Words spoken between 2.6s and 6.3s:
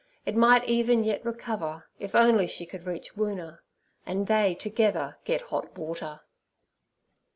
could reach Woona, and they together get hot water.